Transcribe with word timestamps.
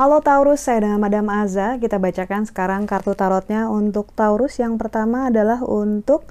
Halo 0.00 0.24
Taurus, 0.24 0.64
saya 0.64 0.80
dengan 0.80 0.96
Madam 0.96 1.28
Aza. 1.28 1.76
Kita 1.76 2.00
bacakan 2.00 2.48
sekarang 2.48 2.88
kartu 2.88 3.12
tarotnya 3.12 3.68
untuk 3.68 4.08
Taurus. 4.16 4.56
Yang 4.56 4.80
pertama 4.80 5.28
adalah 5.28 5.60
untuk 5.60 6.24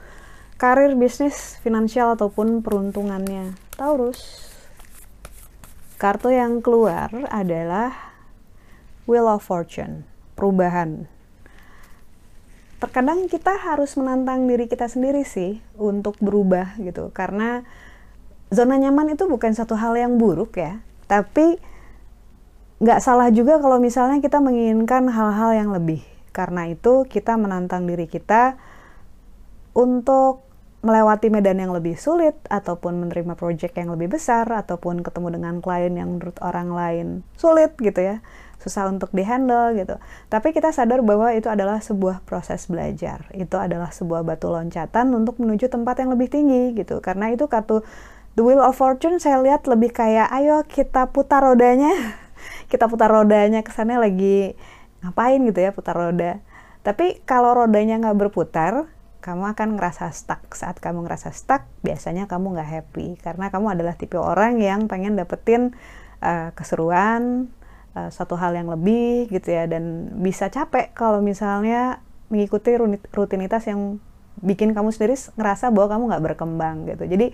karir, 0.57 0.97
bisnis, 0.97 1.61
finansial, 1.61 2.17
ataupun 2.17 2.65
peruntungannya. 2.65 3.53
Taurus. 3.77 4.49
Kartu 6.01 6.33
yang 6.33 6.65
keluar 6.65 7.13
adalah 7.29 8.15
Wheel 9.05 9.29
of 9.29 9.45
Fortune, 9.45 10.01
perubahan. 10.33 11.18
Terkadang 12.79 13.27
kita 13.27 13.59
harus 13.59 13.93
menantang 13.99 14.47
diri 14.47 14.71
kita 14.71 14.87
sendiri 14.87 15.27
sih 15.27 15.59
untuk 15.75 16.15
berubah 16.23 16.79
gitu. 16.79 17.11
Karena 17.11 17.67
zona 18.49 18.79
nyaman 18.79 19.13
itu 19.13 19.29
bukan 19.29 19.53
satu 19.53 19.77
hal 19.77 19.99
yang 19.99 20.17
buruk 20.17 20.57
ya. 20.57 20.81
Tapi 21.05 21.59
nggak 22.79 23.03
salah 23.03 23.29
juga 23.29 23.59
kalau 23.59 23.77
misalnya 23.77 24.23
kita 24.23 24.39
menginginkan 24.39 25.11
hal-hal 25.11 25.51
yang 25.53 25.69
lebih. 25.75 26.01
Karena 26.31 26.71
itu 26.71 27.05
kita 27.05 27.35
menantang 27.35 27.85
diri 27.85 28.07
kita 28.07 28.55
untuk 29.77 30.48
melewati 30.79 31.27
medan 31.27 31.59
yang 31.59 31.75
lebih 31.75 31.99
sulit 31.99 32.39
ataupun 32.47 33.03
menerima 33.03 33.35
project 33.35 33.75
yang 33.75 33.91
lebih 33.91 34.15
besar 34.15 34.47
ataupun 34.47 35.03
ketemu 35.03 35.35
dengan 35.35 35.59
klien 35.59 35.91
yang 35.91 36.15
menurut 36.15 36.39
orang 36.39 36.71
lain 36.71 37.07
sulit 37.35 37.75
gitu 37.79 37.99
ya. 37.99 38.23
Susah 38.59 38.91
untuk 38.91 39.11
dihandle 39.15 39.75
gitu. 39.79 39.95
Tapi 40.27 40.51
kita 40.51 40.75
sadar 40.75 40.99
bahwa 40.99 41.31
itu 41.31 41.47
adalah 41.47 41.79
sebuah 41.79 42.23
proses 42.27 42.67
belajar. 42.67 43.27
Itu 43.31 43.55
adalah 43.55 43.91
sebuah 43.91 44.27
batu 44.27 44.51
loncatan 44.51 45.15
untuk 45.15 45.39
menuju 45.39 45.71
tempat 45.71 46.03
yang 46.03 46.11
lebih 46.11 46.27
tinggi 46.27 46.75
gitu. 46.75 46.99
Karena 46.99 47.31
itu 47.31 47.47
kartu 47.47 47.83
The 48.35 48.43
Wheel 48.43 48.59
of 48.59 48.75
Fortune 48.75 49.19
saya 49.19 49.39
lihat 49.39 49.67
lebih 49.67 49.95
kayak 49.95 50.27
ayo 50.31 50.63
kita 50.67 51.11
putar 51.11 51.43
rodanya. 51.43 51.91
Kita 52.71 52.87
putar 52.87 53.11
rodanya 53.11 53.65
kesannya 53.65 53.99
lagi 53.99 54.55
ngapain 55.03 55.39
gitu 55.43 55.59
ya 55.59 55.71
putar 55.75 55.95
roda. 55.95 56.39
Tapi 56.83 57.19
kalau 57.27 57.51
rodanya 57.55 57.99
nggak 57.99 58.15
berputar 58.15 58.87
kamu 59.19 59.51
akan 59.55 59.75
ngerasa 59.75 60.11
stuck. 60.15 60.41
Saat 60.55 60.79
kamu 60.79 61.03
ngerasa 61.05 61.35
stuck 61.35 61.67
biasanya 61.83 62.25
kamu 62.25 62.55
nggak 62.55 62.69
happy. 62.69 63.07
Karena 63.19 63.51
kamu 63.51 63.75
adalah 63.75 63.95
tipe 63.95 64.15
orang 64.15 64.59
yang 64.63 64.87
pengen 64.87 65.19
dapetin 65.19 65.75
uh, 66.23 66.51
keseruan 66.55 67.51
uh, 67.95 68.09
satu 68.09 68.39
hal 68.39 68.55
yang 68.55 68.71
lebih 68.71 69.27
gitu 69.31 69.51
ya. 69.51 69.67
Dan 69.67 70.15
bisa 70.23 70.47
capek 70.47 70.95
kalau 70.95 71.19
misalnya 71.19 71.99
mengikuti 72.31 72.75
rutinitas 73.11 73.67
yang 73.67 73.99
bikin 74.39 74.71
kamu 74.71 74.95
sendiri 74.95 75.19
ngerasa 75.35 75.71
bahwa 75.75 75.87
kamu 75.99 76.03
nggak 76.15 76.23
berkembang 76.33 76.75
gitu. 76.87 77.03
Jadi 77.07 77.27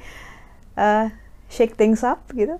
uh, 0.77 1.13
shake 1.53 1.77
things 1.77 2.01
up 2.01 2.25
gitu. 2.33 2.57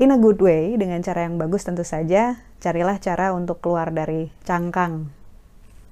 In 0.00 0.10
a 0.10 0.18
good 0.18 0.40
way 0.42 0.74
dengan 0.78 1.02
cara 1.04 1.26
yang 1.28 1.38
bagus 1.38 1.62
tentu 1.62 1.84
saja 1.84 2.40
carilah 2.62 2.98
cara 3.02 3.34
untuk 3.34 3.58
keluar 3.58 3.90
dari 3.90 4.30
cangkang 4.46 5.21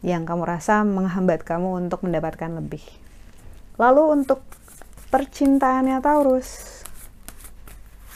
yang 0.01 0.25
kamu 0.25 0.49
rasa 0.49 0.81
menghambat 0.85 1.45
kamu 1.45 1.77
untuk 1.87 2.05
mendapatkan 2.05 2.49
lebih. 2.57 2.83
Lalu 3.77 4.23
untuk 4.23 4.45
percintaannya 5.13 6.01
Taurus 6.01 6.81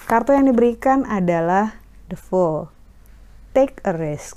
kartu 0.05 0.37
yang 0.37 0.45
diberikan 0.45 1.09
adalah 1.09 1.81
the 2.13 2.17
fool. 2.17 2.69
Take 3.57 3.81
a 3.89 3.97
risk. 3.97 4.37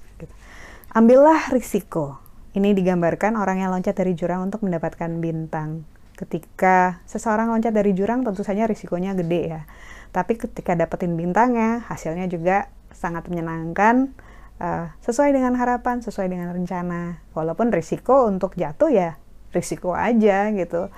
Ambillah 0.95 1.51
risiko. 1.51 2.17
Ini 2.55 2.73
digambarkan 2.73 3.37
orang 3.37 3.61
yang 3.61 3.69
loncat 3.69 3.93
dari 3.93 4.17
jurang 4.17 4.49
untuk 4.49 4.65
mendapatkan 4.65 5.21
bintang. 5.21 5.85
Ketika 6.17 7.05
seseorang 7.05 7.53
loncat 7.53 7.69
dari 7.69 7.93
jurang 7.93 8.25
tentu 8.25 8.41
saja 8.41 8.65
risikonya 8.65 9.13
gede 9.13 9.41
ya. 9.45 9.61
Tapi 10.09 10.39
ketika 10.39 10.73
dapetin 10.73 11.13
bintangnya 11.13 11.85
hasilnya 11.85 12.25
juga 12.25 12.71
sangat 12.89 13.29
menyenangkan 13.29 14.15
uh, 14.61 14.93
sesuai 15.01 15.33
dengan 15.33 15.57
harapan 15.57 16.01
sesuai 16.01 16.27
dengan 16.29 16.53
rencana 16.53 17.21
walaupun 17.33 17.73
risiko 17.73 18.27
untuk 18.29 18.53
jatuh 18.59 18.91
ya 18.91 19.09
risiko 19.55 19.95
aja 19.95 20.51
gitu 20.53 20.89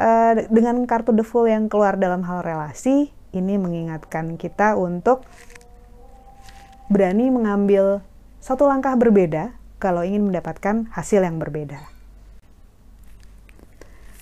uh, 0.00 0.32
dengan 0.48 0.84
kartu 0.88 1.12
the 1.12 1.24
fool 1.26 1.48
yang 1.48 1.68
keluar 1.68 2.00
dalam 2.00 2.24
hal 2.24 2.40
relasi 2.40 3.12
ini 3.30 3.54
mengingatkan 3.60 4.34
kita 4.34 4.74
untuk 4.74 5.22
berani 6.90 7.30
mengambil 7.30 8.02
satu 8.42 8.66
langkah 8.66 8.98
berbeda 8.98 9.54
kalau 9.78 10.02
ingin 10.02 10.28
mendapatkan 10.28 10.90
hasil 10.92 11.22
yang 11.22 11.38
berbeda. 11.38 11.86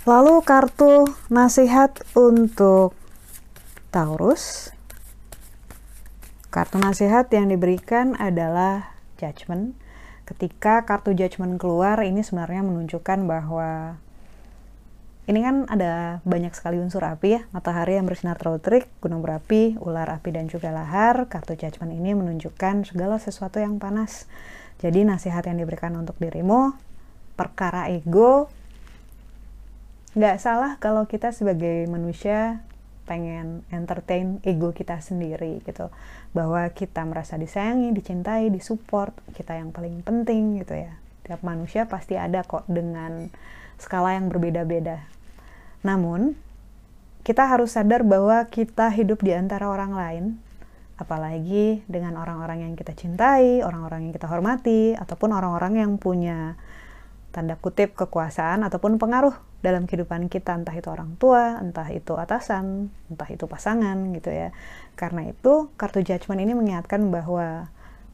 Lalu 0.05 0.41
kartu 0.45 1.09
nasihat 1.29 2.01
untuk 2.17 2.97
Taurus. 3.93 4.73
Kartu 6.49 6.81
nasihat 6.81 7.29
yang 7.29 7.53
diberikan 7.53 8.17
adalah 8.17 8.97
judgment. 9.21 9.77
Ketika 10.25 10.89
kartu 10.89 11.13
judgment 11.13 11.61
keluar, 11.61 12.01
ini 12.01 12.25
sebenarnya 12.25 12.65
menunjukkan 12.65 13.29
bahwa 13.29 14.01
ini 15.29 15.45
kan 15.45 15.69
ada 15.69 16.25
banyak 16.25 16.57
sekali 16.57 16.81
unsur 16.81 17.05
api 17.05 17.37
ya, 17.37 17.41
matahari 17.53 18.01
yang 18.01 18.09
bersinar 18.09 18.41
terlalu 18.41 18.65
terik, 18.65 18.85
gunung 19.05 19.21
berapi, 19.21 19.77
ular 19.77 20.09
api 20.09 20.33
dan 20.33 20.49
juga 20.49 20.73
lahar. 20.73 21.29
Kartu 21.29 21.53
judgment 21.53 21.93
ini 21.93 22.17
menunjukkan 22.17 22.89
segala 22.89 23.21
sesuatu 23.21 23.61
yang 23.61 23.77
panas. 23.77 24.25
Jadi 24.81 25.05
nasihat 25.05 25.45
yang 25.45 25.61
diberikan 25.61 25.93
untuk 26.01 26.17
dirimu, 26.17 26.73
perkara 27.37 27.93
ego, 27.93 28.49
nggak 30.17 30.41
salah 30.41 30.81
kalau 30.81 31.05
kita 31.05 31.29
sebagai 31.29 31.85
manusia 31.93 32.65
pengen 33.09 33.65
entertain 33.73 34.45
ego 34.45 34.77
kita 34.77 35.01
sendiri 35.01 35.65
gitu. 35.65 35.89
Bahwa 36.37 36.69
kita 36.69 37.01
merasa 37.09 37.41
disayangi 37.41 37.97
dicintai 37.97 38.53
disupport 38.53 39.17
kita 39.33 39.57
yang 39.57 39.73
paling 39.73 40.05
penting 40.05 40.61
gitu 40.61 40.77
ya. 40.77 41.01
Tiap 41.25 41.41
manusia 41.41 41.89
pasti 41.89 42.21
ada 42.21 42.45
kok 42.45 42.69
dengan 42.69 43.33
skala 43.81 44.21
yang 44.21 44.29
berbeda-beda. 44.29 45.09
Namun 45.81 46.37
kita 47.25 47.49
harus 47.49 47.73
sadar 47.73 48.05
bahwa 48.05 48.45
kita 48.53 48.93
hidup 48.93 49.25
di 49.25 49.33
antara 49.33 49.73
orang 49.73 49.93
lain 49.97 50.25
apalagi 50.99 51.87
dengan 51.87 52.19
orang-orang 52.19 52.67
yang 52.67 52.75
kita 52.75 52.91
cintai 52.91 53.63
orang-orang 53.63 54.11
yang 54.11 54.13
kita 54.17 54.27
hormati 54.27 54.99
ataupun 54.99 55.31
orang-orang 55.31 55.79
yang 55.79 55.93
punya 55.95 56.59
tanda 57.31 57.55
kutip 57.61 57.93
kekuasaan 57.95 58.65
ataupun 58.65 58.97
pengaruh 58.97 59.37
dalam 59.59 59.91
kehidupan 59.91 60.31
kita 60.31 60.55
entah 60.55 60.75
itu 60.75 60.89
orang 60.89 61.19
tua, 61.19 61.59
entah 61.59 61.87
itu 61.91 62.15
atasan, 62.15 62.95
entah 63.11 63.29
itu 63.29 63.45
pasangan 63.51 63.99
gitu 64.15 64.31
ya. 64.31 64.55
Karena 64.95 65.27
itu 65.27 65.71
kartu 65.75 66.01
judgment 66.03 66.41
ini 66.43 66.55
mengingatkan 66.55 67.11
bahwa 67.11 67.69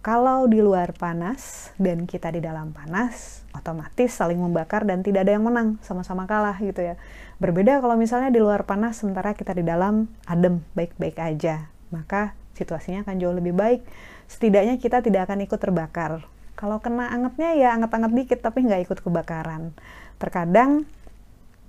kalau 0.05 0.45
di 0.45 0.61
luar 0.61 0.93
panas 0.93 1.73
dan 1.81 2.05
kita 2.05 2.29
di 2.29 2.45
dalam 2.45 2.77
panas, 2.77 3.41
otomatis 3.57 4.13
saling 4.13 4.37
membakar 4.37 4.85
dan 4.85 5.01
tidak 5.01 5.25
ada 5.25 5.33
yang 5.37 5.45
menang, 5.49 5.81
sama-sama 5.81 6.29
kalah 6.29 6.61
gitu 6.61 6.85
ya. 6.85 7.01
Berbeda 7.41 7.81
kalau 7.81 7.97
misalnya 7.97 8.29
di 8.29 8.41
luar 8.41 8.69
panas 8.69 9.01
sementara 9.01 9.33
kita 9.33 9.57
di 9.57 9.65
dalam 9.65 10.13
adem, 10.29 10.61
baik-baik 10.77 11.17
aja. 11.17 11.73
Maka 11.89 12.37
situasinya 12.53 13.05
akan 13.05 13.17
jauh 13.17 13.33
lebih 13.33 13.57
baik. 13.57 13.81
Setidaknya 14.29 14.77
kita 14.77 15.01
tidak 15.01 15.29
akan 15.29 15.45
ikut 15.45 15.61
terbakar 15.61 16.25
kalau 16.54 16.78
kena 16.78 17.10
angetnya 17.10 17.50
ya 17.59 17.69
anget-anget 17.75 18.12
dikit 18.15 18.41
tapi 18.47 18.66
nggak 18.66 18.87
ikut 18.91 18.98
kebakaran. 19.03 19.75
Terkadang 20.19 20.87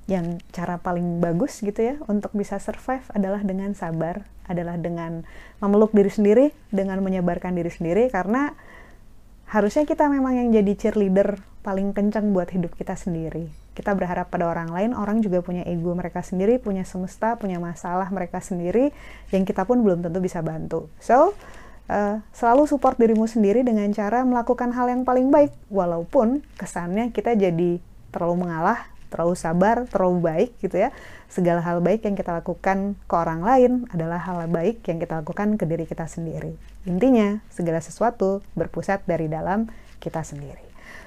yang 0.06 0.38
cara 0.53 0.78
paling 0.78 1.18
bagus 1.18 1.66
gitu 1.66 1.81
ya 1.81 1.96
untuk 2.06 2.29
bisa 2.38 2.62
survive 2.62 3.06
adalah 3.09 3.41
dengan 3.41 3.73
sabar, 3.73 4.22
adalah 4.46 4.78
dengan 4.78 5.25
memeluk 5.57 5.90
diri 5.97 6.13
sendiri, 6.13 6.46
dengan 6.69 7.01
menyebarkan 7.01 7.57
diri 7.57 7.73
sendiri 7.73 8.13
karena 8.13 8.53
harusnya 9.50 9.85
kita 9.90 10.06
memang 10.09 10.38
yang 10.38 10.50
jadi 10.53 10.73
cheerleader 10.78 11.41
paling 11.66 11.97
kencang 11.97 12.29
buat 12.29 12.53
hidup 12.53 12.78
kita 12.78 12.93
sendiri. 12.93 13.49
Kita 13.73 13.97
berharap 13.97 14.29
pada 14.29 14.46
orang 14.47 14.70
lain, 14.70 14.93
orang 14.93 15.20
juga 15.26 15.41
punya 15.41 15.66
ego 15.66 15.91
mereka 15.97 16.22
sendiri, 16.22 16.61
punya 16.61 16.85
semesta, 16.85 17.35
punya 17.35 17.58
masalah 17.58 18.08
mereka 18.14 18.40
sendiri 18.40 18.93
yang 19.34 19.43
kita 19.43 19.66
pun 19.66 19.81
belum 19.81 20.05
tentu 20.05 20.22
bisa 20.22 20.46
bantu. 20.46 20.88
So, 21.02 21.34
uh, 21.90 22.22
selalu 22.35 22.70
support 22.70 22.97
dirimu 22.97 23.26
sendiri 23.26 23.61
dengan 23.61 23.90
cara 23.93 24.22
melakukan 24.26 24.73
hal 24.73 24.90
yang 24.91 25.03
paling 25.03 25.29
baik. 25.29 25.53
Walaupun 25.70 26.46
kesannya 26.58 27.11
kita 27.14 27.34
jadi 27.37 27.82
terlalu 28.14 28.47
mengalah 28.47 28.87
terlalu 29.16 29.37
sabar 29.40 29.87
terlalu 29.87 30.20
baik 30.20 30.49
gitu 30.59 30.76
ya. 30.76 30.90
Segala 31.32 31.64
hal 31.64 31.79
baik 31.79 32.03
yang 32.03 32.20
kita 32.20 32.35
lakukan 32.35 32.99
ke 33.08 33.16
orang 33.16 33.41
lain 33.43 33.72
adalah 33.96 34.20
hal 34.20 34.43
baik 34.52 34.84
yang 34.87 34.99
kita 34.99 35.23
lakukan 35.23 35.55
ke 35.55 35.64
diri 35.64 35.87
kita 35.87 36.03
sendiri. 36.09 36.55
Intinya 36.84 37.40
segala 37.47 37.79
sesuatu 37.79 38.43
berpusat 38.53 39.08
dari 39.08 39.31
dalam 39.31 39.72
kita 40.03 40.22
sendiri. 40.22 40.66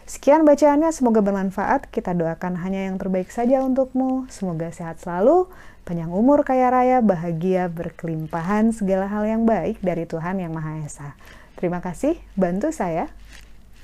Sekian 0.09 0.49
bacaannya, 0.49 0.89
semoga 0.89 1.21
bermanfaat. 1.21 1.93
Kita 1.93 2.17
doakan 2.17 2.65
hanya 2.65 2.89
yang 2.89 2.97
terbaik 2.97 3.29
saja 3.29 3.61
untukmu. 3.61 4.25
Semoga 4.33 4.73
sehat 4.73 5.05
selalu, 5.05 5.53
panjang 5.89 6.13
umur, 6.13 6.45
kaya 6.45 6.69
raya, 6.69 7.01
bahagia, 7.01 7.73
berkelimpahan, 7.73 8.77
segala 8.77 9.09
hal 9.09 9.25
yang 9.25 9.49
baik 9.49 9.81
dari 9.81 10.05
Tuhan 10.05 10.37
Yang 10.37 10.53
Maha 10.53 10.73
Esa. 10.85 11.17
Terima 11.57 11.81
kasih, 11.81 12.21
bantu 12.37 12.69
saya 12.69 13.09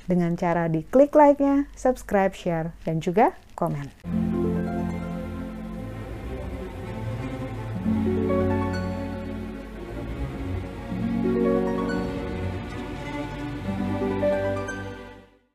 dengan 0.05 0.37
cara 0.37 0.69
di 0.69 0.85
klik 0.85 1.17
like-nya, 1.17 1.65
subscribe, 1.73 2.37
share, 2.37 2.77
dan 2.85 3.01
juga 3.01 3.33
komen. 3.57 3.89